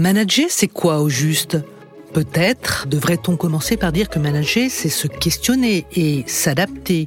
Manager, 0.00 0.46
c'est 0.48 0.66
quoi 0.66 1.02
au 1.02 1.10
juste? 1.10 1.58
Peut-être 2.14 2.86
devrait-on 2.88 3.36
commencer 3.36 3.76
par 3.76 3.92
dire 3.92 4.08
que 4.08 4.18
manager, 4.18 4.70
c'est 4.70 4.88
se 4.88 5.06
questionner 5.06 5.84
et 5.94 6.24
s'adapter. 6.26 7.06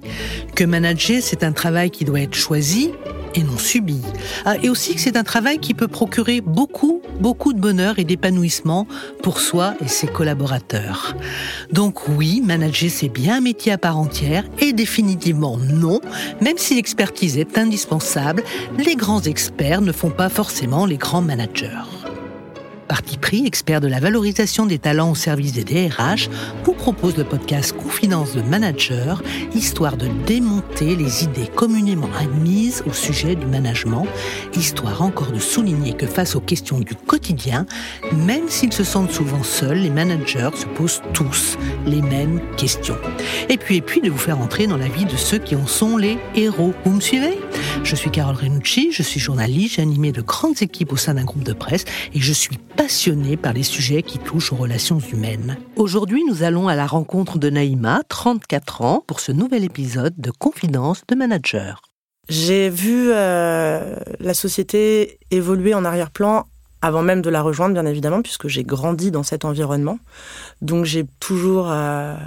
Que 0.53 0.63
manager, 0.63 1.19
c'est 1.23 1.43
un 1.43 1.53
travail 1.53 1.89
qui 1.89 2.05
doit 2.05 2.21
être 2.21 2.35
choisi 2.35 2.91
et 3.33 3.41
non 3.41 3.57
subi. 3.57 3.99
Ah, 4.45 4.57
et 4.61 4.69
aussi 4.69 4.93
que 4.93 5.01
c'est 5.01 5.17
un 5.17 5.23
travail 5.23 5.57
qui 5.57 5.73
peut 5.73 5.87
procurer 5.87 6.39
beaucoup, 6.39 7.01
beaucoup 7.19 7.53
de 7.53 7.59
bonheur 7.59 7.97
et 7.97 8.03
d'épanouissement 8.03 8.85
pour 9.23 9.39
soi 9.39 9.73
et 9.83 9.87
ses 9.87 10.05
collaborateurs. 10.05 11.15
Donc 11.71 12.07
oui, 12.07 12.43
manager, 12.45 12.91
c'est 12.91 13.09
bien 13.09 13.37
un 13.37 13.41
métier 13.41 13.71
à 13.71 13.79
part 13.79 13.97
entière 13.97 14.45
et 14.59 14.71
définitivement 14.71 15.57
non, 15.57 15.99
même 16.41 16.59
si 16.59 16.75
l'expertise 16.75 17.39
est 17.39 17.57
indispensable, 17.57 18.43
les 18.77 18.95
grands 18.95 19.21
experts 19.21 19.81
ne 19.81 19.91
font 19.91 20.11
pas 20.11 20.29
forcément 20.29 20.85
les 20.85 20.97
grands 20.97 21.23
managers. 21.23 22.02
Parti 22.87 23.17
pris, 23.17 23.45
expert 23.45 23.81
de 23.81 23.87
la 23.87 23.99
valorisation 23.99 24.65
des 24.65 24.77
talents 24.77 25.11
au 25.11 25.15
service 25.15 25.53
des 25.53 25.63
DRH, 25.63 26.29
vous 26.63 26.73
propose 26.73 27.17
le 27.17 27.23
podcast 27.23 27.73
Confidence 27.75 28.35
de 28.35 28.41
Manager, 28.41 29.23
histoire 29.55 29.95
de 29.95 30.07
démonter 30.25 30.95
les 30.95 31.23
idées 31.23 31.47
communément 31.55 32.09
admises 32.19 32.83
au 32.85 32.93
sujet 32.93 33.35
du 33.35 33.45
management, 33.45 34.05
histoire 34.55 35.01
encore 35.01 35.31
de 35.31 35.39
souligner 35.39 35.93
que 35.93 36.05
face 36.05 36.35
aux 36.35 36.41
questions 36.41 36.79
du 36.79 36.95
quotidien, 36.95 37.65
même 38.11 38.49
s'ils 38.49 38.73
se 38.73 38.83
sentent 38.83 39.11
souvent 39.11 39.43
seuls, 39.43 39.77
les 39.77 39.89
managers 39.89 40.49
se 40.55 40.65
posent 40.65 41.01
tous 41.13 41.57
les 41.85 42.01
mêmes 42.01 42.41
questions. 42.57 42.97
Et 43.49 43.57
puis, 43.57 43.77
et 43.77 43.81
puis, 43.81 44.01
de 44.01 44.09
vous 44.09 44.17
faire 44.17 44.39
entrer 44.39 44.67
dans 44.67 44.77
la 44.77 44.87
vie 44.87 45.05
de 45.05 45.15
ceux 45.15 45.37
qui 45.37 45.55
en 45.55 45.67
sont 45.67 45.97
les 45.97 46.17
héros. 46.35 46.73
Vous 46.85 46.91
me 46.91 47.01
suivez? 47.01 47.39
Je 47.83 47.95
suis 47.95 48.11
Carole 48.11 48.35
Renucci, 48.35 48.91
je 48.91 49.03
suis 49.03 49.19
journaliste, 49.19 49.75
j'ai 49.75 49.81
animé 49.81 50.11
de 50.11 50.21
grandes 50.21 50.61
équipes 50.61 50.93
au 50.93 50.97
sein 50.97 51.15
d'un 51.15 51.23
groupe 51.23 51.43
de 51.43 51.53
presse 51.53 51.85
et 52.13 52.19
je 52.19 52.33
suis 52.33 52.57
passionné 52.83 53.37
par 53.37 53.53
les 53.53 53.63
sujets 53.63 54.03
qui 54.03 54.19
touchent 54.19 54.51
aux 54.51 54.57
relations 54.57 54.99
humaines. 54.99 55.55
Aujourd'hui, 55.77 56.21
nous 56.27 56.43
allons 56.43 56.67
à 56.67 56.75
la 56.75 56.85
rencontre 56.85 57.39
de 57.39 57.49
Naïma, 57.49 58.01
34 58.09 58.81
ans, 58.81 59.03
pour 59.07 59.21
ce 59.21 59.31
nouvel 59.31 59.63
épisode 59.63 60.13
de 60.17 60.31
Confidence 60.31 61.03
de 61.07 61.15
Manager. 61.15 61.81
J'ai 62.27 62.69
vu 62.69 63.09
euh, 63.13 63.95
la 64.19 64.33
société 64.33 65.17
évoluer 65.31 65.73
en 65.73 65.85
arrière-plan 65.85 66.43
avant 66.81 67.03
même 67.03 67.21
de 67.21 67.29
la 67.29 67.41
rejoindre, 67.41 67.73
bien 67.73 67.85
évidemment, 67.85 68.21
puisque 68.21 68.49
j'ai 68.49 68.65
grandi 68.65 69.11
dans 69.11 69.23
cet 69.23 69.45
environnement. 69.45 69.97
Donc 70.61 70.83
j'ai 70.83 71.05
toujours 71.21 71.71
euh, 71.71 72.17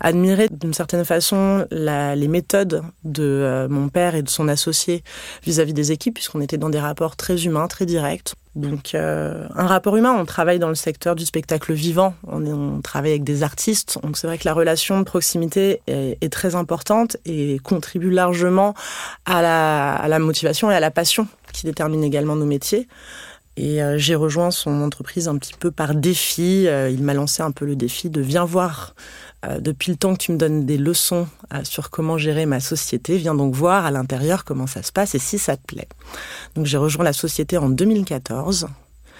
admiré 0.00 0.48
d'une 0.50 0.74
certaine 0.74 1.04
façon 1.04 1.66
les 1.70 2.28
méthodes 2.28 2.82
de 3.04 3.22
euh, 3.22 3.68
mon 3.68 3.88
père 3.88 4.14
et 4.14 4.22
de 4.22 4.28
son 4.28 4.48
associé 4.48 5.02
vis-à-vis 5.44 5.74
des 5.74 5.92
équipes, 5.92 6.14
puisqu'on 6.14 6.40
était 6.40 6.58
dans 6.58 6.70
des 6.70 6.80
rapports 6.80 7.16
très 7.16 7.44
humains, 7.44 7.68
très 7.68 7.86
directs. 7.86 8.34
Donc 8.56 8.94
euh, 8.94 9.46
un 9.54 9.66
rapport 9.66 9.96
humain, 9.96 10.12
on 10.18 10.24
travaille 10.24 10.58
dans 10.58 10.68
le 10.68 10.74
secteur 10.74 11.14
du 11.14 11.24
spectacle 11.24 11.72
vivant, 11.72 12.14
on, 12.26 12.80
travaille 12.80 13.12
avec 13.12 13.24
des 13.24 13.44
artistes, 13.44 13.98
donc 14.02 14.16
c'est 14.16 14.26
vrai 14.26 14.38
que 14.38 14.44
la 14.44 14.54
relation 14.54 14.98
de 14.98 15.04
proximité 15.04 15.82
est, 15.86 16.32
très 16.32 16.56
importante 16.56 17.16
et 17.24 17.60
contribue 17.62 18.10
largement 18.10 18.74
à 19.24 19.40
la, 19.42 19.94
à 19.94 20.08
la 20.08 20.18
motivation 20.18 20.70
et 20.70 20.74
à 20.74 20.80
la 20.80 20.90
passion 20.90 21.28
qui 21.52 21.66
déterminent 21.66 22.02
également 22.02 22.34
nos 22.34 22.46
métiers. 22.46 22.88
Et 23.56 23.82
euh, 23.82 23.98
j'ai 23.98 24.14
rejoint 24.14 24.50
son 24.50 24.82
entreprise 24.82 25.28
un 25.28 25.36
petit 25.36 25.54
peu 25.58 25.70
par 25.70 25.94
défi. 25.94 26.64
il 26.64 27.02
m'a 27.02 27.14
lancé 27.14 27.42
un 27.42 27.50
peu 27.50 27.66
le 27.66 27.76
défi 27.76 28.10
de 28.10 28.20
viens 28.20 28.44
voir 28.44 28.94
euh, 29.46 29.58
depuis 29.58 29.90
le 29.90 29.96
temps 29.96 30.14
que 30.14 30.22
tu 30.22 30.32
me 30.32 30.36
donnes 30.36 30.66
des 30.66 30.76
leçons 30.76 31.26
euh, 31.54 31.64
sur 31.64 31.88
comment 31.88 32.18
gérer 32.18 32.44
ma 32.44 32.60
société, 32.60 33.16
viens 33.16 33.34
donc 33.34 33.54
voir 33.54 33.86
à 33.86 33.90
l'intérieur 33.90 34.44
comment 34.44 34.66
ça 34.66 34.82
se 34.82 34.92
passe 34.92 35.14
et 35.14 35.18
si 35.18 35.38
ça 35.38 35.56
te 35.56 35.62
plaît. 35.64 35.88
Donc 36.54 36.66
j'ai 36.66 36.76
rejoint 36.76 37.04
la 37.04 37.14
société 37.14 37.56
en 37.56 37.70
2014 37.70 38.68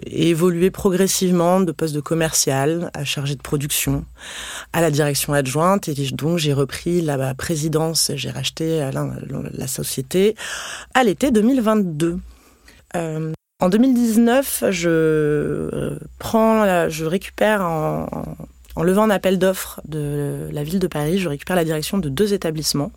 et 0.04 0.28
évolué 0.28 0.70
progressivement 0.70 1.60
de 1.60 1.72
poste 1.72 1.94
de 1.94 2.00
commercial 2.00 2.90
à 2.92 3.04
chargé 3.04 3.34
de 3.34 3.40
production 3.40 4.04
à 4.74 4.82
la 4.82 4.90
direction 4.90 5.32
adjointe 5.32 5.88
et 5.88 5.94
donc 6.12 6.36
j'ai 6.36 6.52
repris 6.52 7.00
la 7.00 7.34
présidence, 7.34 8.12
j'ai 8.14 8.30
racheté 8.30 8.82
euh, 8.82 8.90
la, 9.52 9.66
société 9.66 10.34
à 10.92 11.02
l'été 11.02 11.30
2022. 11.30 12.18
En 13.60 13.68
2019, 13.68 14.64
je 14.70 15.98
prends, 16.18 16.88
je 16.88 17.04
récupère 17.04 17.62
en, 17.62 18.06
en 18.76 18.82
levant 18.82 19.02
un 19.04 19.10
appel 19.10 19.38
d'offres 19.38 19.80
de 19.86 20.48
la 20.52 20.64
ville 20.64 20.78
de 20.78 20.86
Paris, 20.86 21.18
je 21.18 21.28
récupère 21.28 21.56
la 21.56 21.64
direction 21.64 21.98
de 21.98 22.08
deux 22.08 22.32
établissements 22.32 22.92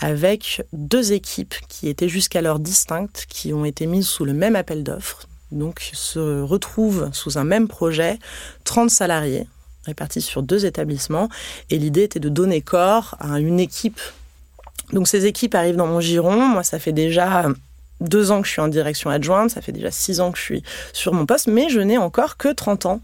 avec 0.00 0.62
deux 0.72 1.12
équipes 1.12 1.54
qui 1.68 1.88
étaient 1.88 2.08
jusqu'alors 2.08 2.58
distinctes, 2.58 3.26
qui 3.28 3.52
ont 3.52 3.64
été 3.64 3.86
mises 3.86 4.06
sous 4.06 4.24
le 4.24 4.32
même 4.32 4.56
appel 4.56 4.82
d'offres, 4.82 5.26
donc 5.52 5.90
se 5.92 6.40
retrouvent 6.40 7.10
sous 7.12 7.38
un 7.38 7.44
même 7.44 7.68
projet, 7.68 8.18
30 8.64 8.90
salariés 8.90 9.46
répartis 9.86 10.22
sur 10.22 10.42
deux 10.42 10.64
établissements, 10.64 11.28
et 11.70 11.78
l'idée 11.78 12.04
était 12.04 12.20
de 12.20 12.30
donner 12.30 12.62
corps 12.62 13.16
à 13.20 13.38
une 13.38 13.60
équipe. 13.60 14.00
Donc 14.92 15.08
ces 15.08 15.26
équipes 15.26 15.54
arrivent 15.54 15.76
dans 15.76 15.86
mon 15.86 16.00
giron, 16.00 16.48
moi 16.48 16.62
ça 16.62 16.78
fait 16.78 16.92
déjà 16.92 17.46
deux 18.04 18.30
ans 18.30 18.42
que 18.42 18.46
je 18.46 18.52
suis 18.52 18.60
en 18.60 18.68
direction 18.68 19.10
adjointe, 19.10 19.50
ça 19.50 19.60
fait 19.60 19.72
déjà 19.72 19.90
six 19.90 20.20
ans 20.20 20.32
que 20.32 20.38
je 20.38 20.42
suis 20.42 20.62
sur 20.92 21.12
mon 21.12 21.26
poste, 21.26 21.46
mais 21.46 21.68
je 21.68 21.80
n'ai 21.80 21.98
encore 21.98 22.36
que 22.36 22.52
30 22.52 22.86
ans. 22.86 23.00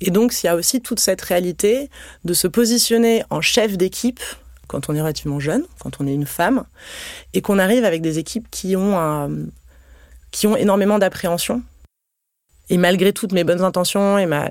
Et 0.00 0.10
donc, 0.10 0.34
il 0.42 0.46
y 0.46 0.48
a 0.48 0.54
aussi 0.54 0.80
toute 0.80 1.00
cette 1.00 1.20
réalité 1.20 1.90
de 2.24 2.34
se 2.34 2.46
positionner 2.46 3.24
en 3.30 3.40
chef 3.40 3.76
d'équipe 3.76 4.20
quand 4.68 4.88
on 4.88 4.94
est 4.94 5.00
relativement 5.00 5.40
jeune, 5.40 5.64
quand 5.80 6.00
on 6.00 6.06
est 6.06 6.14
une 6.14 6.26
femme, 6.26 6.64
et 7.34 7.40
qu'on 7.40 7.58
arrive 7.58 7.84
avec 7.84 8.02
des 8.02 8.20
équipes 8.20 8.46
qui 8.52 8.76
ont, 8.76 9.50
qui 10.30 10.46
ont 10.46 10.56
énormément 10.56 11.00
d'appréhension. 11.00 11.62
Et 12.68 12.76
malgré 12.76 13.12
toutes 13.12 13.32
mes 13.32 13.42
bonnes 13.42 13.62
intentions 13.62 14.16
et 14.16 14.26
ma 14.26 14.48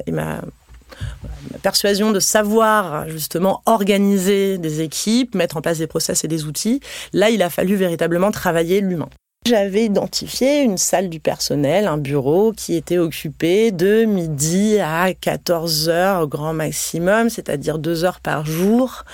persuasion 1.62 2.12
de 2.12 2.20
savoir 2.20 3.10
justement 3.10 3.62
organiser 3.66 4.58
des 4.58 4.82
équipes, 4.82 5.36
mettre 5.36 5.58
en 5.58 5.62
place 5.62 5.78
des 5.78 5.88
process 5.88 6.24
et 6.24 6.28
des 6.28 6.46
outils, 6.46 6.80
là, 7.14 7.30
il 7.30 7.42
a 7.42 7.50
fallu 7.50 7.76
véritablement 7.76 8.32
travailler 8.32 8.82
l'humain. 8.82 9.10
J'avais 9.46 9.86
identifié 9.86 10.62
une 10.62 10.78
salle 10.78 11.10
du 11.10 11.20
personnel, 11.20 11.88
un 11.88 11.98
bureau 11.98 12.52
qui 12.52 12.76
était 12.76 12.98
occupé 12.98 13.72
de 13.72 14.06
midi 14.06 14.78
à 14.80 15.14
14 15.14 15.90
heures 15.90 16.22
au 16.22 16.28
grand 16.28 16.54
maximum, 16.54 17.30
c'est-à-dire 17.30 17.80
deux 17.80 18.04
heures 18.04 18.20
par 18.20 18.46
jour. 18.46 19.06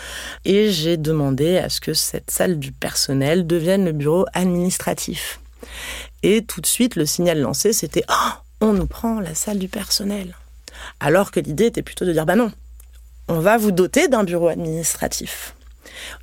Et 0.43 0.71
j'ai 0.71 0.97
demandé 0.97 1.57
à 1.57 1.69
ce 1.69 1.79
que 1.79 1.93
cette 1.93 2.31
salle 2.31 2.59
du 2.59 2.71
personnel 2.71 3.47
devienne 3.47 3.85
le 3.85 3.93
bureau 3.93 4.25
administratif. 4.33 5.39
Et 6.21 6.43
tout 6.43 6.59
de 6.59 6.65
suite, 6.65 6.95
le 6.97 7.05
signal 7.05 7.39
lancé, 7.39 7.71
c'était 7.71 8.03
oh, 8.09 8.31
on 8.59 8.73
nous 8.73 8.87
prend 8.87 9.21
la 9.21 9.35
salle 9.35 9.59
du 9.59 9.69
personnel. 9.69 10.35
Alors 10.99 11.31
que 11.31 11.39
l'idée 11.39 11.67
était 11.67 11.81
plutôt 11.81 12.03
de 12.03 12.11
dire 12.11 12.25
bah 12.25 12.35
non, 12.35 12.51
on 13.29 13.39
va 13.39 13.57
vous 13.57 13.71
doter 13.71 14.07
d'un 14.09 14.23
bureau 14.23 14.49
administratif. 14.49 15.54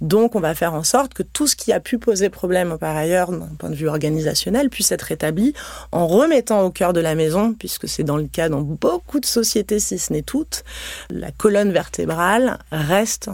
Donc, 0.01 0.35
on 0.35 0.41
va 0.41 0.55
faire 0.55 0.75
en 0.75 0.83
sorte 0.83 1.15
que 1.15 1.23
tout 1.23 1.47
ce 1.47 1.57
qui 1.57 1.73
a 1.73 1.81
pu 1.81 1.99
poser 1.99 2.29
problème 2.29 2.77
par 2.79 2.97
ailleurs 2.97 3.31
d'un 3.31 3.55
point 3.59 3.71
de 3.71 3.75
vue 3.75 3.89
organisationnel 3.89 4.71
puisse 4.71 4.93
être 4.93 5.03
rétabli 5.03 5.55
en 5.93 6.07
remettant 6.07 6.63
au 6.63 6.71
cœur 6.71 6.93
de 6.93 7.01
la 7.01 7.15
maison, 7.15 7.55
puisque 7.55 7.89
c'est 7.89 8.05
dans 8.05 8.17
le 8.17 8.27
cas 8.27 8.49
dans 8.49 8.61
beaucoup 8.61 9.21
de 9.21 9.27
sociétés, 9.27 9.79
si 9.79 9.99
ce 9.99 10.13
n'est 10.13 10.23
toutes, 10.23 10.65
la 11.11 11.31
colonne 11.31 11.73
vertébrale 11.73 12.59
reste 12.71 13.31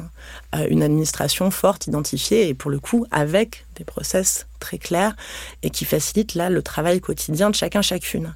euh, 0.54 0.66
une 0.68 0.82
administration 0.82 1.50
forte, 1.50 1.86
identifiée 1.86 2.48
et 2.48 2.54
pour 2.54 2.70
le 2.70 2.78
coup 2.78 3.06
avec 3.10 3.66
des 3.76 3.84
process 3.84 4.46
très 4.60 4.78
clairs 4.78 5.14
et 5.62 5.70
qui 5.70 5.84
facilitent 5.84 6.34
là 6.34 6.50
le 6.50 6.62
travail 6.62 7.00
quotidien 7.00 7.50
de 7.50 7.54
chacun 7.54 7.82
chacune. 7.82 8.34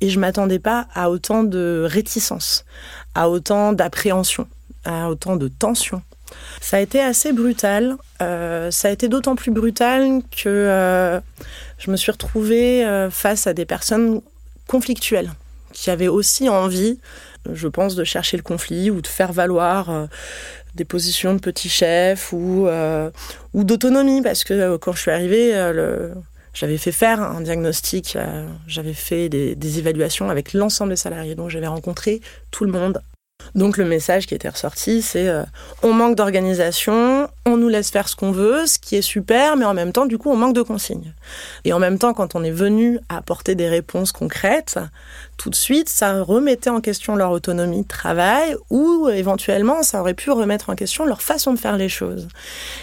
Et 0.00 0.08
je 0.08 0.18
m'attendais 0.18 0.58
pas 0.58 0.86
à 0.94 1.10
autant 1.10 1.42
de 1.42 1.86
réticence, 1.88 2.64
à 3.14 3.28
autant 3.28 3.72
d'appréhension, 3.72 4.48
à 4.84 5.10
autant 5.10 5.36
de 5.36 5.48
tension 5.48 6.02
ça 6.60 6.76
a 6.76 6.80
été 6.80 7.00
assez 7.00 7.32
brutal. 7.32 7.96
Euh, 8.22 8.70
ça 8.70 8.88
a 8.88 8.90
été 8.90 9.08
d'autant 9.08 9.34
plus 9.34 9.50
brutal 9.50 10.20
que 10.30 10.48
euh, 10.48 11.20
je 11.78 11.90
me 11.90 11.96
suis 11.96 12.12
retrouvée 12.12 12.84
euh, 12.84 13.10
face 13.10 13.46
à 13.46 13.54
des 13.54 13.64
personnes 13.64 14.20
conflictuelles 14.66 15.30
qui 15.72 15.90
avaient 15.90 16.08
aussi 16.08 16.48
envie, 16.48 16.98
je 17.52 17.68
pense, 17.68 17.94
de 17.94 18.04
chercher 18.04 18.36
le 18.36 18.42
conflit 18.42 18.90
ou 18.90 19.00
de 19.00 19.06
faire 19.06 19.32
valoir 19.32 20.08
des 20.74 20.84
positions 20.84 21.32
de 21.32 21.38
petit 21.38 21.68
chef 21.68 22.32
ou, 22.32 22.68
ou 23.54 23.64
d'autonomie. 23.64 24.20
Parce 24.20 24.42
que 24.42 24.76
quand 24.78 24.92
je 24.92 25.00
suis 25.00 25.12
arrivée, 25.12 25.52
j'avais 26.54 26.76
fait 26.76 26.90
faire 26.90 27.22
un 27.22 27.40
diagnostic, 27.40 28.18
j'avais 28.66 28.94
fait 28.94 29.28
des, 29.28 29.54
des, 29.54 29.78
évaluations 29.78 30.28
avec 30.28 30.54
l'ensemble 30.54 30.90
des 30.90 30.96
salariés. 30.96 31.36
Donc 31.36 31.50
j'avais 31.50 31.68
rencontré 31.68 32.20
tout 32.50 32.64
le 32.64 32.72
monde 32.72 33.00
donc 33.54 33.76
le 33.76 33.84
message 33.84 34.26
qui 34.26 34.34
était 34.34 34.48
ressorti, 34.48 35.02
c'est 35.02 35.28
euh, 35.28 35.42
on 35.82 35.92
manque 35.92 36.16
d'organisation, 36.16 37.28
on 37.46 37.56
nous 37.56 37.68
laisse 37.68 37.90
faire 37.90 38.08
ce 38.08 38.16
qu'on 38.16 38.30
veut, 38.30 38.66
ce 38.66 38.78
qui 38.78 38.96
est 38.96 39.02
super, 39.02 39.56
mais 39.56 39.64
en 39.64 39.74
même 39.74 39.92
temps, 39.92 40.06
du 40.06 40.18
coup, 40.18 40.30
on 40.30 40.36
manque 40.36 40.54
de 40.54 40.62
consignes. 40.62 41.12
Et 41.64 41.72
en 41.72 41.78
même 41.78 41.98
temps, 41.98 42.14
quand 42.14 42.34
on 42.34 42.44
est 42.44 42.50
venu 42.50 43.00
apporter 43.08 43.54
des 43.54 43.68
réponses 43.68 44.12
concrètes, 44.12 44.78
tout 45.36 45.50
de 45.50 45.54
suite, 45.54 45.88
ça 45.88 46.22
remettait 46.22 46.70
en 46.70 46.80
question 46.80 47.16
leur 47.16 47.32
autonomie 47.32 47.82
de 47.82 47.88
travail 47.88 48.56
ou 48.70 49.08
éventuellement, 49.08 49.82
ça 49.82 50.00
aurait 50.00 50.14
pu 50.14 50.30
remettre 50.30 50.70
en 50.70 50.74
question 50.74 51.04
leur 51.04 51.22
façon 51.22 51.52
de 51.52 51.58
faire 51.58 51.76
les 51.76 51.88
choses. 51.88 52.28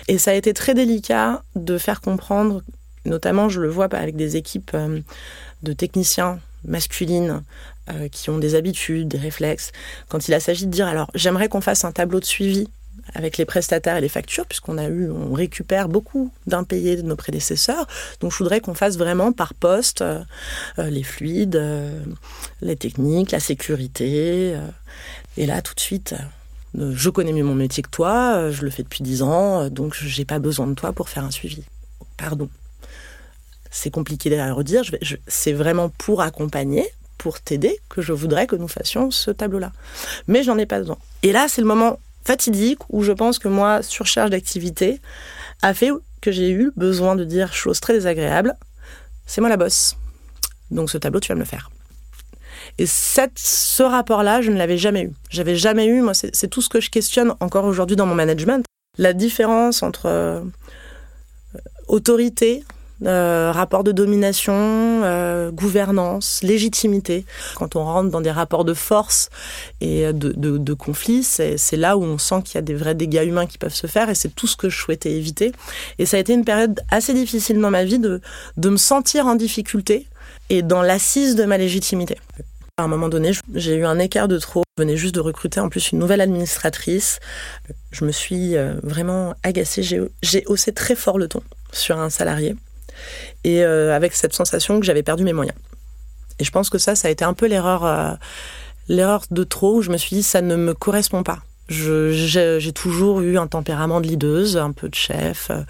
Et 0.07 0.17
ça 0.17 0.31
a 0.31 0.33
été 0.33 0.53
très 0.53 0.73
délicat 0.73 1.43
de 1.55 1.77
faire 1.77 2.01
comprendre, 2.01 2.61
notamment, 3.05 3.47
je 3.47 3.61
le 3.61 3.69
vois 3.69 3.87
avec 3.93 4.15
des 4.15 4.35
équipes 4.35 4.71
euh, 4.73 4.99
de 5.63 5.73
techniciens 5.73 6.39
masculines 6.65 7.43
euh, 7.89 8.07
qui 8.09 8.29
ont 8.29 8.37
des 8.37 8.55
habitudes, 8.55 9.07
des 9.07 9.17
réflexes, 9.17 9.71
quand 10.09 10.27
il 10.27 10.41
s'agit 10.41 10.65
de 10.65 10.71
dire 10.71 10.87
alors 10.87 11.09
j'aimerais 11.15 11.49
qu'on 11.49 11.61
fasse 11.61 11.85
un 11.85 11.91
tableau 11.91 12.19
de 12.19 12.25
suivi 12.25 12.67
avec 13.13 13.37
les 13.37 13.45
prestataires 13.45 13.95
et 13.95 14.01
les 14.01 14.09
factures, 14.09 14.45
puisqu'on 14.45 14.77
a 14.77 14.87
eu, 14.87 15.09
on 15.09 15.31
récupère 15.31 15.87
beaucoup 15.87 16.29
d'impayés 16.45 16.97
de 16.97 17.03
nos 17.03 17.15
prédécesseurs. 17.15 17.87
Donc, 18.19 18.33
je 18.33 18.37
voudrais 18.37 18.59
qu'on 18.59 18.73
fasse 18.73 18.97
vraiment 18.97 19.31
par 19.31 19.53
poste 19.53 20.01
euh, 20.01 20.19
euh, 20.77 20.89
les 20.89 21.03
fluides, 21.03 21.61
les 22.61 22.75
techniques, 22.75 23.31
la 23.31 23.39
sécurité. 23.39 24.57
et 25.37 25.45
là, 25.45 25.61
tout 25.61 25.73
de 25.73 25.79
suite, 25.79 26.15
je 26.77 27.09
connais 27.09 27.31
mieux 27.31 27.45
mon 27.45 27.55
métier 27.55 27.81
que 27.81 27.89
toi, 27.89 28.51
je 28.51 28.63
le 28.63 28.71
fais 28.71 28.83
depuis 28.83 29.03
dix 29.03 29.21
ans, 29.21 29.69
donc 29.69 29.95
j'ai 29.95 30.25
pas 30.25 30.39
besoin 30.39 30.67
de 30.67 30.73
toi 30.73 30.91
pour 30.91 31.07
faire 31.07 31.23
un 31.23 31.31
suivi. 31.31 31.63
Pardon. 32.17 32.49
C'est 33.71 33.91
compliqué 33.91 34.37
à 34.39 34.53
redire. 34.53 34.83
c'est 35.27 35.53
vraiment 35.53 35.89
pour 35.89 36.21
accompagner, 36.21 36.85
pour 37.17 37.41
t'aider 37.41 37.79
que 37.89 38.01
je 38.01 38.13
voudrais 38.13 38.47
que 38.47 38.55
nous 38.55 38.67
fassions 38.67 39.11
ce 39.11 39.31
tableau-là. 39.31 39.71
Mais 40.27 40.43
j'en 40.43 40.57
ai 40.57 40.65
pas 40.65 40.79
besoin. 40.79 40.97
Et 41.23 41.31
là, 41.31 41.47
c'est 41.49 41.61
le 41.61 41.67
moment 41.67 41.99
fatidique 42.23 42.79
où 42.89 43.03
je 43.03 43.11
pense 43.11 43.39
que 43.39 43.47
moi, 43.47 43.81
surcharge 43.81 44.29
d'activité 44.29 45.01
a 45.61 45.73
fait 45.73 45.91
que 46.21 46.31
j'ai 46.31 46.51
eu 46.51 46.71
besoin 46.75 47.15
de 47.15 47.23
dire 47.23 47.53
choses 47.53 47.79
très 47.79 47.93
désagréables. 47.93 48.55
C'est 49.25 49.41
moi 49.41 49.49
la 49.49 49.57
bosse. 49.57 49.95
Donc 50.71 50.89
ce 50.89 50.97
tableau, 50.97 51.19
tu 51.19 51.29
vas 51.29 51.35
me 51.35 51.39
le 51.39 51.45
faire. 51.45 51.69
Et 52.77 52.85
ce 52.85 53.81
rapport-là, 53.81 54.41
je 54.41 54.51
ne 54.51 54.57
l'avais 54.57 54.77
jamais 54.77 55.03
eu. 55.03 55.11
J'avais 55.29 55.55
jamais 55.55 55.87
eu, 55.87 56.01
moi, 56.01 56.13
c'est 56.13 56.47
tout 56.47 56.61
ce 56.61 56.69
que 56.69 56.79
je 56.79 56.89
questionne 56.89 57.33
encore 57.39 57.65
aujourd'hui 57.65 57.95
dans 57.95 58.05
mon 58.05 58.15
management. 58.15 58.65
La 58.97 59.13
différence 59.13 59.83
entre 59.83 60.07
euh, 60.07 60.41
autorité, 61.87 62.63
euh, 63.05 63.51
rapport 63.51 63.83
de 63.83 63.91
domination, 63.91 64.53
euh, 64.55 65.51
gouvernance, 65.51 66.41
légitimité. 66.43 67.25
Quand 67.55 67.75
on 67.75 67.83
rentre 67.83 68.09
dans 68.09 68.21
des 68.21 68.31
rapports 68.31 68.65
de 68.65 68.73
force 68.73 69.29
et 69.81 70.11
de, 70.13 70.33
de, 70.35 70.57
de 70.57 70.73
conflit, 70.73 71.23
c'est 71.23 71.57
là 71.73 71.97
où 71.97 72.03
on 72.03 72.17
sent 72.17 72.41
qu'il 72.43 72.55
y 72.55 72.57
a 72.57 72.61
des 72.61 72.75
vrais 72.75 72.95
dégâts 72.95 73.25
humains 73.25 73.45
qui 73.45 73.57
peuvent 73.57 73.73
se 73.73 73.87
faire 73.87 74.09
et 74.09 74.15
c'est 74.15 74.33
tout 74.33 74.47
ce 74.47 74.57
que 74.57 74.69
je 74.69 74.77
souhaitais 74.77 75.11
éviter. 75.11 75.51
Et 75.99 76.05
ça 76.05 76.17
a 76.17 76.19
été 76.19 76.33
une 76.33 76.45
période 76.45 76.79
assez 76.89 77.13
difficile 77.13 77.59
dans 77.59 77.71
ma 77.71 77.83
vie 77.83 77.99
de, 77.99 78.21
de 78.57 78.69
me 78.69 78.77
sentir 78.77 79.27
en 79.27 79.35
difficulté 79.35 80.07
et 80.49 80.61
dans 80.61 80.81
l'assise 80.81 81.35
de 81.35 81.45
ma 81.45 81.57
légitimité. 81.57 82.17
À 82.77 82.83
un 82.83 82.87
moment 82.87 83.09
donné, 83.09 83.31
j'ai 83.55 83.75
eu 83.75 83.85
un 83.85 83.97
écart 83.97 84.27
de 84.27 84.37
trop. 84.37 84.63
Je 84.77 84.83
venais 84.83 84.97
juste 84.97 85.15
de 85.15 85.19
recruter 85.19 85.59
en 85.59 85.67
plus 85.67 85.91
une 85.91 85.99
nouvelle 85.99 86.21
administratrice. 86.21 87.19
Je 87.91 88.05
me 88.05 88.11
suis 88.11 88.55
euh, 88.55 88.75
vraiment 88.83 89.33
agacée. 89.41 89.81
J'ai 89.81 90.45
haussé 90.45 90.71
très 90.73 90.95
fort 90.95 91.17
le 91.17 91.27
ton 91.27 91.41
sur 91.71 91.99
un 91.99 92.11
salarié 92.11 92.55
et 93.43 93.63
euh, 93.63 93.95
avec 93.95 94.13
cette 94.13 94.33
sensation 94.33 94.79
que 94.79 94.85
j'avais 94.85 95.03
perdu 95.03 95.23
mes 95.23 95.33
moyens. 95.33 95.57
Et 96.39 96.43
je 96.43 96.51
pense 96.51 96.69
que 96.69 96.77
ça, 96.77 96.95
ça 96.95 97.07
a 97.07 97.11
été 97.11 97.25
un 97.25 97.33
peu 97.33 97.47
l'erreur, 97.47 97.85
euh, 97.85 98.11
l'erreur 98.87 99.23
de 99.31 99.43
trop 99.43 99.75
où 99.75 99.81
je 99.81 99.89
me 99.89 99.97
suis 99.97 100.15
dit 100.15 100.23
ça 100.23 100.41
ne 100.41 100.55
me 100.55 100.73
correspond 100.73 101.23
pas. 101.23 101.39
J'ai 101.69 102.71
toujours 102.73 103.19
eu 103.19 103.37
un 103.37 103.47
tempérament 103.47 103.99
de 103.99 104.07
leaduse, 104.07 104.55
un 104.55 104.71
peu 104.71 104.87
de 104.87 104.95
chef, 104.95 105.49
euh, 105.49 105.63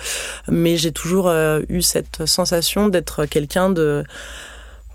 mais 0.48 0.78
j'ai 0.78 0.92
toujours 0.92 1.32
eu 1.70 1.82
cette 1.82 2.26
sensation 2.28 2.88
d'être 2.88 3.26
quelqu'un 3.26 3.70
de 3.72 4.04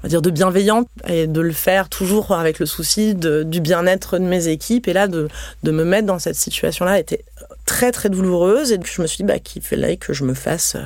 on 0.02 0.06
va 0.06 0.08
dire 0.08 0.22
de 0.22 0.30
bienveillant 0.30 0.84
et 1.06 1.28
de 1.28 1.40
le 1.40 1.52
faire 1.52 1.88
toujours 1.88 2.32
avec 2.32 2.58
le 2.58 2.66
souci 2.66 3.14
du 3.14 3.60
bien-être 3.60 4.18
de 4.18 4.24
mes 4.24 4.48
équipes 4.48 4.88
et 4.88 4.92
là 4.92 5.06
de, 5.06 5.28
de 5.62 5.70
me 5.70 5.84
mettre 5.84 6.06
dans 6.06 6.18
cette 6.18 6.34
situation 6.34 6.84
là 6.84 6.98
était 6.98 7.24
très 7.66 7.92
très 7.92 8.10
douloureuse 8.10 8.72
et 8.72 8.80
je 8.84 9.00
me 9.00 9.06
suis 9.06 9.18
dit 9.18 9.24
bah 9.24 9.38
qu'il 9.38 9.62
fallait 9.62 9.96
que 9.96 10.12
je 10.12 10.24
me 10.24 10.34
fasse 10.34 10.76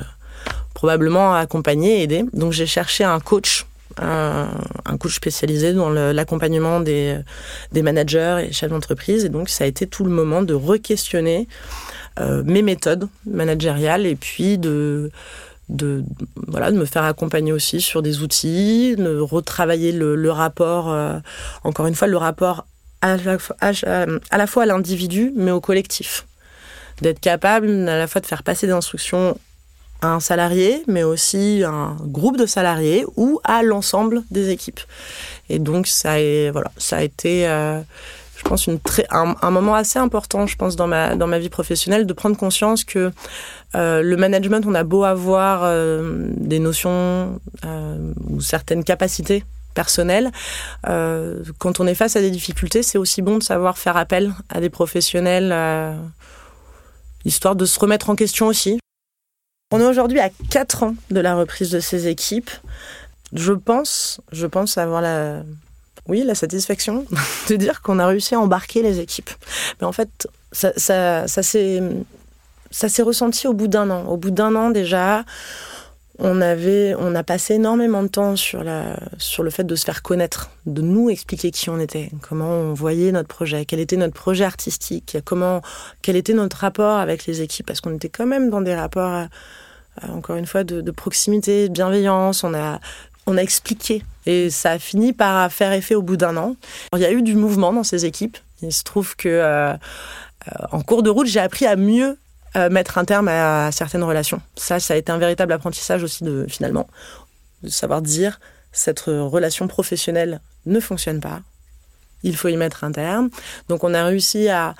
probablement 0.77 1.33
accompagner, 1.33 2.03
aider. 2.03 2.23
Donc 2.33 2.53
j'ai 2.53 2.67
cherché 2.67 3.03
un 3.03 3.19
coach 3.19 3.65
un, 3.99 4.97
coach 4.99 5.15
spécialisé 5.15 5.73
dans 5.73 5.89
l'accompagnement 5.89 6.81
des, 6.81 7.23
managers 7.73 8.45
et 8.47 8.53
chefs 8.53 8.69
d'entreprise. 8.69 9.25
Et 9.25 9.29
donc, 9.29 9.49
ça 9.49 9.63
a 9.63 9.67
été 9.67 9.87
tout 9.87 10.03
le 10.03 10.11
moment 10.11 10.43
de 10.43 10.53
re-questionner 10.53 11.47
euh, 12.19 12.43
mes 12.45 12.61
méthodes 12.61 13.07
managériales 13.25 14.05
et 14.05 14.15
puis 14.15 14.59
de, 14.59 15.09
de, 15.69 16.03
voilà, 16.47 16.69
de 16.71 16.77
me 16.77 16.85
faire 16.85 17.05
accompagner 17.05 17.51
aussi 17.51 17.81
sur 17.81 18.03
des 18.03 18.21
outils, 18.21 18.95
de 18.95 19.17
retravailler 19.17 19.91
le, 19.91 20.29
rapport, 20.29 20.91
euh, 20.91 21.17
encore 21.63 21.87
une 21.87 21.95
fois, 21.95 22.07
le 22.07 22.17
rapport 22.17 22.67
à 23.01 23.17
la, 23.17 23.37
à 24.29 24.37
la 24.37 24.45
fois 24.45 24.61
à 24.61 24.65
l'individu, 24.67 25.33
mais 25.35 25.49
au 25.49 25.59
collectif. 25.59 26.27
D'être 27.01 27.19
capable 27.19 27.67
à 27.89 27.97
la 27.97 28.05
fois 28.05 28.21
de 28.21 28.27
faire 28.27 28.43
passer 28.43 28.67
des 28.67 28.73
instructions 28.73 29.39
un 30.01 30.19
salarié, 30.19 30.83
mais 30.87 31.03
aussi 31.03 31.63
un 31.65 31.95
groupe 32.01 32.37
de 32.37 32.45
salariés 32.45 33.05
ou 33.15 33.39
à 33.43 33.63
l'ensemble 33.63 34.23
des 34.31 34.49
équipes. 34.49 34.79
Et 35.49 35.59
donc 35.59 35.87
ça 35.87 36.13
a, 36.13 36.51
voilà, 36.51 36.71
ça 36.77 36.97
a 36.97 37.03
été, 37.03 37.47
euh, 37.47 37.81
je 38.37 38.43
pense, 38.43 38.67
une 38.67 38.79
très, 38.79 39.07
un, 39.09 39.51
moment 39.51 39.75
assez 39.75 39.97
important, 39.97 40.45
je 40.45 40.55
pense, 40.55 40.75
dans 40.75 40.87
ma, 40.87 41.15
dans 41.15 41.27
ma 41.27 41.39
vie 41.39 41.49
professionnelle, 41.49 42.05
de 42.05 42.13
prendre 42.13 42.37
conscience 42.37 42.83
que 42.83 43.11
euh, 43.75 44.01
le 44.01 44.17
management, 44.17 44.65
on 44.67 44.75
a 44.75 44.83
beau 44.83 45.03
avoir 45.03 45.61
euh, 45.63 46.29
des 46.35 46.59
notions 46.59 47.39
ou 48.29 48.41
certaines 48.41 48.83
capacités 48.83 49.43
personnelles, 49.73 50.31
quand 50.83 51.79
on 51.79 51.85
est 51.85 51.93
face 51.93 52.15
à 52.15 52.21
des 52.21 52.31
difficultés, 52.31 52.81
c'est 52.81 52.97
aussi 52.97 53.21
bon 53.21 53.37
de 53.37 53.43
savoir 53.43 53.77
faire 53.77 53.95
appel 53.95 54.33
à 54.49 54.59
des 54.59 54.71
professionnels, 54.71 55.53
histoire 57.25 57.55
de 57.55 57.65
se 57.65 57.79
remettre 57.79 58.09
en 58.09 58.15
question 58.15 58.47
aussi. 58.47 58.79
On 59.71 59.81
est 59.81 59.85
aujourd'hui 59.85 60.21
à 60.21 60.29
4 60.49 60.83
ans 60.83 60.95
de 61.11 61.19
la 61.19 61.35
reprise 61.35 61.71
de 61.71 61.81
ces 61.81 62.07
équipes. 62.07 62.49
Je 63.33 63.51
pense, 63.51 64.21
avoir 64.77 65.01
la, 65.01 65.43
oui, 66.07 66.23
la 66.23 66.35
satisfaction 66.35 67.05
de 67.49 67.55
dire 67.57 67.81
qu'on 67.81 67.99
a 67.99 68.07
réussi 68.07 68.33
à 68.33 68.39
embarquer 68.39 68.81
les 68.81 69.01
équipes. 69.01 69.29
Mais 69.81 69.87
en 69.87 69.91
fait, 69.91 70.29
ça, 70.53 70.71
ça, 70.77 71.27
ça 71.27 71.43
s'est 71.43 71.81
ressenti 73.01 73.45
au 73.45 73.53
bout 73.53 73.67
d'un 73.67 73.89
an. 73.89 74.05
Au 74.05 74.15
bout 74.15 74.31
d'un 74.31 74.55
an 74.55 74.69
déjà, 74.69 75.25
on 76.19 76.41
avait, 76.41 76.95
on 76.97 77.13
a 77.15 77.23
passé 77.23 77.55
énormément 77.55 78.01
de 78.03 78.07
temps 78.07 78.35
sur 78.35 78.63
sur 79.17 79.43
le 79.43 79.49
fait 79.49 79.63
de 79.63 79.75
se 79.75 79.85
faire 79.85 80.01
connaître, 80.01 80.49
de 80.65 80.81
nous 80.81 81.09
expliquer 81.09 81.51
qui 81.51 81.69
on 81.69 81.79
était, 81.79 82.09
comment 82.21 82.49
on 82.49 82.73
voyait 82.73 83.11
notre 83.11 83.27
projet, 83.27 83.65
quel 83.65 83.79
était 83.79 83.97
notre 83.97 84.13
projet 84.13 84.43
artistique, 84.43 85.17
comment, 85.25 85.61
quel 86.01 86.15
était 86.15 86.33
notre 86.33 86.57
rapport 86.57 86.97
avec 86.97 87.25
les 87.25 87.41
équipes, 87.41 87.67
parce 87.67 87.81
qu'on 87.81 87.95
était 87.95 88.09
quand 88.09 88.25
même 88.25 88.49
dans 88.49 88.61
des 88.61 88.75
rapports, 88.75 89.13
euh, 89.13 89.27
encore 90.09 90.37
une 90.37 90.47
fois, 90.47 90.63
de, 90.63 90.91
proximité, 90.91 91.69
de 91.69 91.73
bienveillance. 91.73 92.43
On 92.43 92.53
a, 92.53 92.79
on 93.27 93.37
a 93.37 93.41
expliqué 93.41 94.03
et 94.25 94.49
ça 94.49 94.71
a 94.71 94.79
fini 94.79 95.13
par 95.13 95.51
faire 95.51 95.71
effet 95.73 95.95
au 95.95 96.01
bout 96.01 96.17
d'un 96.17 96.35
an. 96.37 96.55
il 96.93 96.99
y 96.99 97.05
a 97.05 97.11
eu 97.11 97.21
du 97.21 97.35
mouvement 97.35 97.73
dans 97.73 97.83
ces 97.83 98.05
équipes. 98.05 98.37
Il 98.61 98.73
se 98.73 98.83
trouve 98.83 99.15
que 99.15 99.29
euh, 99.29 99.73
euh, 99.73 99.75
en 100.71 100.81
cours 100.81 101.03
de 101.03 101.09
route, 101.09 101.27
j'ai 101.27 101.39
appris 101.39 101.65
à 101.65 101.75
mieux 101.75 102.17
euh, 102.57 102.69
mettre 102.69 102.97
un 102.97 103.05
terme 103.05 103.27
à, 103.27 103.71
certaines 103.71 104.03
relations. 104.03 104.41
Ça, 104.55 104.79
ça 104.79 104.93
a 104.93 104.97
été 104.97 105.11
un 105.11 105.17
véritable 105.17 105.53
apprentissage 105.53 106.03
aussi 106.03 106.23
de 106.23 106.45
finalement 106.49 106.87
de 107.63 107.69
savoir 107.69 108.01
dire 108.01 108.39
cette 108.71 109.01
relation 109.01 109.67
professionnelle 109.67 110.41
ne 110.65 110.79
fonctionne 110.79 111.19
pas. 111.19 111.41
Il 112.23 112.35
faut 112.35 112.47
y 112.47 112.57
mettre 112.57 112.83
un 112.83 112.91
terme. 112.91 113.29
Donc 113.69 113.83
on 113.83 113.93
a 113.93 114.03
réussi 114.03 114.49
à 114.49 114.75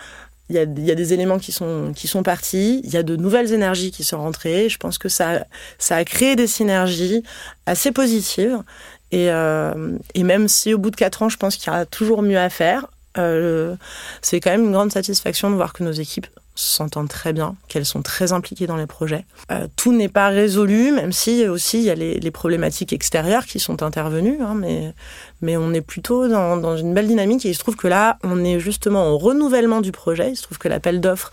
il 0.50 0.56
y, 0.56 0.60
a, 0.60 0.62
a, 0.62 0.66
des 0.96 1.14
éléments 1.14 1.40
qui 1.40 1.52
sont, 1.52 1.92
qui 1.94 2.08
sont 2.08 2.24
partis, 2.24 2.80
il 2.86 2.90
y 2.90 2.98
a 2.98 3.04
de 3.04 3.18
nouvelles 3.18 3.52
énergies 3.52 3.92
qui 3.92 4.06
sont 4.06 4.18
rentrées. 4.18 4.70
Je 4.70 4.78
pense 4.78 4.98
que 4.98 5.10
ça, 5.10 5.46
ça 5.78 5.98
a 5.98 6.06
créé 6.06 6.38
des 6.38 6.48
synergies 6.48 7.24
assez 7.66 7.92
positives. 7.92 8.64
Et, 9.12 9.30
euh, 9.30 9.98
même 10.16 10.48
si 10.48 10.74
au 10.74 10.78
bout 10.78 10.90
de 10.90 10.96
quatre 10.96 11.22
ans, 11.22 11.30
je 11.30 11.38
pense 11.38 11.58
qu'il 11.58 11.68
y 11.68 11.76
aura 11.76 11.86
toujours 11.86 12.22
mieux 12.22 12.40
à 12.40 12.50
faire, 12.50 12.88
euh, 13.18 13.76
c'est 14.22 14.40
quand 14.40 14.52
même 14.52 14.66
une 14.66 14.72
grande 14.72 14.92
satisfaction 14.92 15.50
de 15.50 15.56
voir 15.56 15.74
que 15.74 15.84
nos 15.84 15.92
équipes 15.92 16.28
s'entendent 16.58 17.08
très 17.08 17.34
bien, 17.34 17.56
qu'elles 17.68 17.86
sont 17.86 18.02
très 18.02 18.34
impliquées 18.34 18.66
dans 18.66 18.78
les 18.78 18.88
projets. 18.88 19.26
Euh, 19.52 19.68
tout 19.76 19.94
n'est 19.94 20.10
pas 20.10 20.30
résolu, 20.30 20.92
même 20.92 21.12
si 21.12 21.48
aussi 21.48 21.78
il 21.78 21.84
y 21.84 21.92
a 21.92 21.96
les, 21.96 22.20
les 22.20 22.32
problématiques 22.32 22.94
extérieures 22.94 23.46
qui 23.46 23.60
sont 23.60 23.84
intervenues, 23.84 24.40
hein, 24.42 24.56
mais, 24.56 24.94
mais 25.42 25.56
on 25.56 25.72
est 25.74 25.82
plutôt 25.82 26.28
dans, 26.28 26.58
dans, 26.58 26.76
une 26.76 26.96
belle 26.96 27.08
dynamique 27.08 27.46
et 27.46 27.50
il 27.50 27.54
se 27.54 27.60
trouve 27.60 27.76
que 27.76 27.88
là, 27.88 28.18
on 28.24 28.44
est 28.44 28.60
justement 28.60 29.12
au 29.12 29.20
renouvellement 29.20 29.82
du 29.82 29.92
projet. 29.92 30.32
Il 30.32 30.36
se 30.36 30.44
trouve 30.44 30.58
que 30.58 30.68
l'appel 30.68 31.00
d'offres 31.00 31.32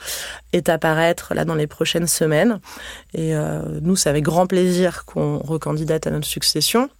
est 0.52 0.69
à 0.69 0.76
paraître 0.76 1.33
là 1.33 1.47
dans 1.47 1.54
les 1.54 1.66
prochaines 1.66 2.07
semaines 2.07 2.61
et 3.14 3.35
euh, 3.35 3.62
nous, 3.81 3.97
c'est 3.97 4.11
avec 4.11 4.25
grand 4.25 4.47
plaisir 4.47 5.07
qu'on 5.07 5.38
recandidate 5.38 6.07
à 6.07 6.11
notre 6.11 6.26
succession. 6.26 6.90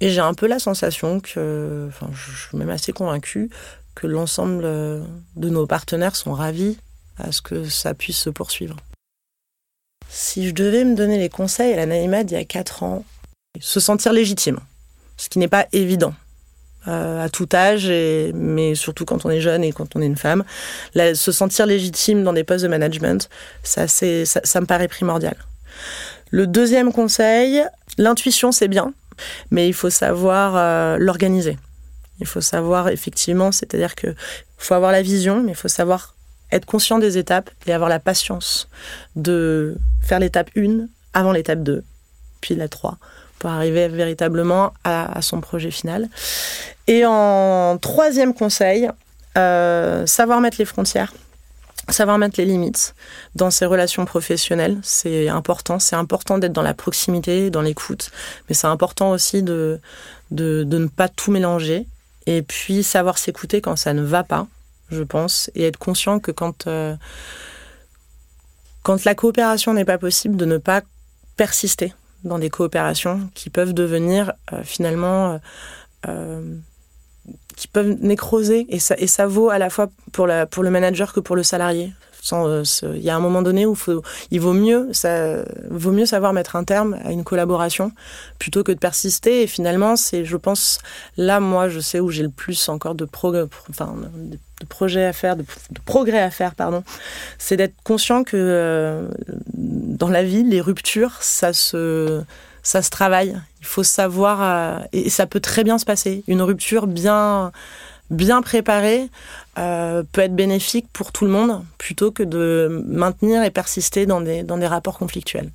Et 0.00 0.10
j'ai 0.10 0.20
un 0.20 0.34
peu 0.34 0.46
la 0.46 0.58
sensation 0.58 1.20
que, 1.20 1.88
enfin, 1.88 2.10
je 2.12 2.48
suis 2.48 2.58
même 2.58 2.70
assez 2.70 2.92
convaincue 2.92 3.48
que 3.94 4.08
l'ensemble 4.08 4.64
de 4.64 5.48
nos 5.48 5.66
partenaires 5.66 6.16
sont 6.16 6.32
ravis 6.32 6.76
à 7.18 7.32
ce 7.32 7.42
que 7.42 7.68
ça 7.68 7.94
puisse 7.94 8.18
se 8.18 8.30
poursuivre. 8.30 8.76
Si 10.08 10.48
je 10.48 10.54
devais 10.54 10.84
me 10.84 10.94
donner 10.94 11.18
les 11.18 11.28
conseils 11.28 11.72
à 11.72 11.76
la 11.76 11.86
Naïma 11.86 12.24
d'il 12.24 12.36
y 12.36 12.40
a 12.40 12.44
4 12.44 12.82
ans, 12.82 13.04
se 13.60 13.80
sentir 13.80 14.12
légitime, 14.12 14.58
ce 15.16 15.28
qui 15.28 15.38
n'est 15.38 15.48
pas 15.48 15.66
évident 15.72 16.14
euh, 16.86 17.24
à 17.24 17.28
tout 17.28 17.48
âge, 17.54 17.88
mais 18.34 18.74
surtout 18.74 19.04
quand 19.04 19.24
on 19.24 19.30
est 19.30 19.40
jeune 19.40 19.64
et 19.64 19.72
quand 19.72 19.96
on 19.96 20.02
est 20.02 20.06
une 20.06 20.16
femme, 20.16 20.44
se 20.94 21.32
sentir 21.32 21.66
légitime 21.66 22.24
dans 22.24 22.32
des 22.32 22.44
postes 22.44 22.62
de 22.62 22.68
management, 22.68 23.28
ça, 23.62 23.84
me 23.86 24.64
paraît 24.66 24.88
primordial. 24.88 25.36
Le 26.30 26.46
deuxième 26.46 26.92
conseil, 26.92 27.64
l'intuition 27.96 28.52
c'est 28.52 28.68
bien, 28.68 28.92
Mais 29.50 29.66
il 29.68 29.74
faut 29.74 29.90
savoir 29.90 30.54
euh, 30.56 30.98
l'organiser. 30.98 31.56
Il 32.20 32.26
faut 32.26 32.40
savoir 32.40 32.88
effectivement, 32.88 33.50
c'est-à-dire 33.50 33.94
que 33.94 34.14
faut 34.58 34.74
avoir 34.74 34.92
la 34.92 35.02
vision, 35.02 35.42
mais 35.42 35.52
il 35.52 35.56
faut 35.56 35.68
savoir 35.68 36.14
être 36.52 36.66
conscient 36.66 36.98
des 36.98 37.18
étapes 37.18 37.50
et 37.66 37.72
avoir 37.72 37.88
la 37.88 37.98
patience 37.98 38.68
de 39.16 39.76
faire 40.02 40.20
l'étape 40.20 40.50
1 40.56 40.86
avant 41.12 41.32
l'étape 41.32 41.62
2, 41.62 41.84
puis 42.40 42.54
la 42.54 42.68
3, 42.68 42.98
pour 43.38 43.50
arriver 43.50 43.88
véritablement 43.88 44.72
à, 44.84 45.20
son 45.22 45.40
projet 45.40 45.70
final. 45.70 46.08
Et 46.86 47.04
en 47.06 47.78
troisième 47.78 48.34
conseil, 48.34 48.88
euh, 49.36 50.06
savoir 50.06 50.40
mettre 50.40 50.56
les 50.58 50.64
frontières 50.64 51.12
savoir 51.92 52.18
mettre 52.18 52.40
les 52.40 52.46
limites 52.46 52.94
dans 53.34 53.50
ses 53.50 53.66
relations 53.66 54.04
professionnelles, 54.04 54.78
c'est 54.82 55.28
important. 55.28 55.78
C'est 55.78 55.96
important 55.96 56.38
d'être 56.38 56.52
dans 56.52 56.62
la 56.62 56.74
proximité, 56.74 57.50
dans 57.50 57.62
l'écoute, 57.62 58.10
mais 58.48 58.54
c'est 58.54 58.66
important 58.66 59.10
aussi 59.10 59.42
de, 59.42 59.80
de, 60.30 60.64
ne 60.64 60.86
pas 60.86 61.08
tout 61.08 61.30
mélanger 61.30 61.86
et 62.26 62.42
puis 62.42 62.82
savoir 62.82 63.18
s'écouter 63.18 63.60
quand 63.60 63.76
ça 63.76 63.92
ne 63.92 64.02
va 64.02 64.24
pas, 64.24 64.46
je 64.94 65.02
pense, 65.02 65.50
et 65.54 65.66
être 65.66 65.78
conscient 65.78 66.20
que 66.20 66.30
quand, 66.30 66.66
euh, 66.66 66.96
quand 68.82 69.04
la 69.04 69.14
coopération 69.14 69.74
n'est 69.74 69.84
pas 69.84 69.98
possible, 69.98 70.36
de 70.36 70.44
ne 70.44 70.58
pas 70.58 70.82
persister 71.36 71.92
dans 72.22 72.38
des 72.38 72.50
coopérations 72.50 73.28
qui 73.34 73.50
peuvent 73.50 73.74
devenir 73.74 74.32
euh, 74.52 74.62
finalement... 74.62 75.40
Euh, 76.06 76.56
qui 77.56 77.68
peuvent 77.68 77.96
nécroser 78.00 78.66
et 78.68 78.78
ça, 78.78 78.96
et 78.98 79.06
ça 79.06 79.26
vaut 79.26 79.48
à 79.48 79.58
la 79.58 79.70
fois 79.70 79.88
pour, 80.12 80.26
la, 80.26 80.44
pour 80.44 80.62
le 80.62 80.70
manager 80.70 81.12
que 81.12 81.20
pour 81.20 81.36
le 81.36 81.42
salarié. 81.42 81.92
Euh, 82.32 82.64
il 82.94 83.02
y 83.02 83.10
a 83.10 83.16
un 83.16 83.20
moment 83.20 83.42
donné 83.42 83.66
où 83.66 83.76
il 84.30 84.40
vaut 84.40 84.52
mieux, 84.52 84.92
savoir 84.92 86.32
mettre 86.32 86.56
un 86.56 86.64
terme 86.64 86.98
à 87.04 87.12
une 87.12 87.24
collaboration 87.24 87.92
plutôt 88.38 88.64
que 88.64 88.72
de 88.72 88.78
persister. 88.78 89.42
Et 89.42 89.46
finalement, 89.46 89.96
c'est, 89.96 90.24
je 90.24 90.36
pense, 90.36 90.78
là, 91.16 91.40
moi, 91.40 91.68
je 91.68 91.80
sais 91.80 92.00
où 92.00 92.10
j'ai 92.10 92.22
le 92.22 92.30
plus 92.30 92.68
encore 92.68 92.94
de, 92.94 93.04
progrès, 93.04 93.44
projets 94.68 95.04
à 95.04 95.12
faire, 95.12 95.36
de, 95.36 95.44
progrès 95.84 96.20
à 96.20 96.30
faire, 96.30 96.54
pardon. 96.54 96.82
C'est 97.38 97.56
d'être 97.56 97.74
conscient 97.84 98.24
que 98.24 98.36
euh, 98.36 99.08
dans 99.52 100.08
la 100.08 100.22
vie, 100.22 100.42
les 100.42 100.60
ruptures, 100.60 101.16
ça 101.20 101.52
se 101.52 102.22
ça 102.64 102.80
se 102.80 102.90
travaille. 102.90 103.38
Il 103.60 103.66
faut 103.66 103.82
savoir, 103.84 104.42
euh, 104.42 104.84
et 104.92 105.10
ça 105.10 105.26
peut 105.26 105.38
très 105.38 105.64
bien 105.64 105.78
se 105.78 105.84
passer. 105.84 106.24
Une 106.26 106.42
rupture 106.42 106.86
bien, 106.86 107.52
bien 108.10 108.42
préparée 108.42 109.08
euh, 109.58 110.02
peut 110.12 110.20
être 110.20 110.34
bénéfique 110.34 110.86
pour 110.92 111.12
tout 111.12 111.24
le 111.24 111.30
monde, 111.30 111.64
plutôt 111.78 112.10
que 112.10 112.22
de 112.22 112.84
maintenir 112.86 113.42
et 113.42 113.50
persister 113.50 114.06
dans 114.06 114.20
des, 114.20 114.42
dans 114.42 114.58
des 114.58 114.66
rapports 114.66 114.98
conflictuels. 114.98 115.50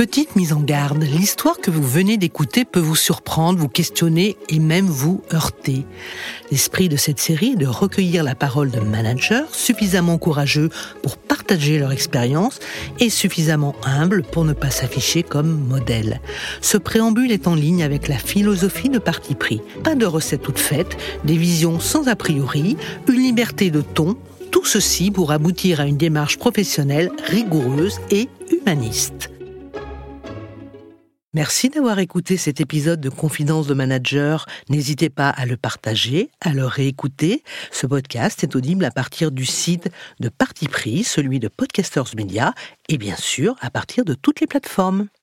Petite 0.00 0.34
mise 0.34 0.54
en 0.54 0.60
garde, 0.60 1.02
l'histoire 1.02 1.58
que 1.58 1.70
vous 1.70 1.86
venez 1.86 2.16
d'écouter 2.16 2.64
peut 2.64 2.80
vous 2.80 2.96
surprendre, 2.96 3.58
vous 3.58 3.68
questionner 3.68 4.38
et 4.48 4.58
même 4.58 4.86
vous 4.86 5.20
heurter. 5.34 5.84
L'esprit 6.50 6.88
de 6.88 6.96
cette 6.96 7.20
série 7.20 7.50
est 7.50 7.56
de 7.56 7.66
recueillir 7.66 8.24
la 8.24 8.34
parole 8.34 8.70
de 8.70 8.80
managers 8.80 9.44
suffisamment 9.52 10.16
courageux 10.16 10.70
pour 11.02 11.18
partager 11.18 11.78
leur 11.78 11.92
expérience 11.92 12.60
et 12.98 13.10
suffisamment 13.10 13.74
humbles 13.84 14.22
pour 14.22 14.46
ne 14.46 14.54
pas 14.54 14.70
s'afficher 14.70 15.22
comme 15.22 15.68
modèle. 15.68 16.22
Ce 16.62 16.78
préambule 16.78 17.30
est 17.30 17.46
en 17.46 17.54
ligne 17.54 17.82
avec 17.82 18.08
la 18.08 18.16
philosophie 18.16 18.88
de 18.88 18.98
parti 18.98 19.34
pris. 19.34 19.60
Pas 19.84 19.96
de 19.96 20.06
recettes 20.06 20.40
toutes 20.40 20.58
faites, 20.58 20.96
des 21.24 21.36
visions 21.36 21.78
sans 21.78 22.08
a 22.08 22.16
priori, 22.16 22.78
une 23.06 23.20
liberté 23.20 23.70
de 23.70 23.82
ton, 23.82 24.16
tout 24.50 24.64
ceci 24.64 25.10
pour 25.10 25.30
aboutir 25.30 25.78
à 25.78 25.84
une 25.84 25.98
démarche 25.98 26.38
professionnelle 26.38 27.10
rigoureuse 27.28 28.00
et 28.10 28.30
humaniste. 28.50 29.30
Merci 31.32 31.68
d'avoir 31.68 32.00
écouté 32.00 32.36
cet 32.36 32.60
épisode 32.60 33.00
de 33.00 33.08
Confidence 33.08 33.68
de 33.68 33.74
Manager. 33.74 34.46
N'hésitez 34.68 35.10
pas 35.10 35.28
à 35.28 35.46
le 35.46 35.56
partager, 35.56 36.28
à 36.40 36.52
le 36.52 36.66
réécouter. 36.66 37.44
Ce 37.70 37.86
podcast 37.86 38.42
est 38.42 38.56
audible 38.56 38.84
à 38.84 38.90
partir 38.90 39.30
du 39.30 39.46
site 39.46 39.90
de 40.18 40.28
Parti 40.28 40.66
Pris, 40.66 41.04
celui 41.04 41.38
de 41.38 41.46
Podcasters 41.46 42.16
Media, 42.16 42.52
et 42.88 42.98
bien 42.98 43.14
sûr 43.14 43.54
à 43.60 43.70
partir 43.70 44.04
de 44.04 44.14
toutes 44.14 44.40
les 44.40 44.48
plateformes. 44.48 45.06